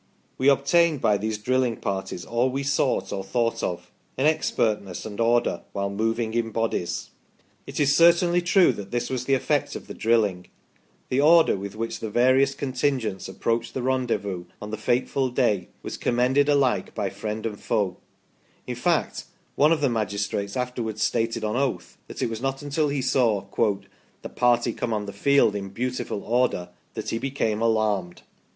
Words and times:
We 0.39 0.49
obtained 0.49 0.99
by 0.99 1.17
these 1.17 1.37
drilling 1.37 1.77
parties 1.77 2.25
all 2.25 2.49
we 2.49 2.63
sought 2.63 3.13
or 3.13 3.23
thought 3.23 3.61
of 3.61 3.91
an 4.17 4.25
expertness 4.25 5.05
and 5.05 5.19
order 5.19 5.61
while 5.73 5.91
moving 5.91 6.33
in 6.33 6.49
bodies." 6.49 7.11
It 7.67 7.79
is 7.79 7.95
certainly 7.95 8.41
true 8.41 8.73
that 8.73 8.89
this 8.89 9.11
was 9.11 9.25
the 9.25 9.35
effect 9.35 9.75
of 9.75 9.85
the 9.85 9.93
drilling; 9.93 10.47
the 11.09 11.21
order 11.21 11.55
with 11.55 11.75
which 11.75 11.99
the 11.99 12.09
various 12.09 12.55
contingents 12.55 13.29
approached 13.29 13.75
the 13.75 13.83
rendezvous 13.83 14.45
on 14.59 14.71
the 14.71 14.75
fateful 14.77 15.29
day 15.29 15.67
was 15.83 15.97
commended 15.97 16.49
alike 16.49 16.95
by 16.95 17.11
friend 17.11 17.45
and 17.45 17.59
foe; 17.59 17.97
in 18.65 18.73
fact 18.73 19.25
one 19.53 19.71
of 19.71 19.81
the 19.81 19.87
magistrates 19.89 20.57
afterwards 20.57 21.03
stated 21.03 21.43
on 21.43 21.55
oath 21.55 21.99
that 22.07 22.23
it 22.23 22.27
was 22.31 22.41
not 22.41 22.63
until 22.63 22.87
he 22.89 23.03
saw 23.03 23.45
"the 24.23 24.29
party 24.29 24.73
come 24.73 24.93
on 24.93 25.05
the 25.05 25.13
field 25.13 25.53
in 25.55 25.69
beautiful 25.69 26.23
order 26.23 26.69
that 26.95 27.09
he 27.11 27.19
became 27.19 27.59
16 27.59 27.59
THE 27.59 27.65
STORY 27.65 27.67
OF 27.67 27.71
PETERLOO 27.71 27.71
alarmed 27.71 28.21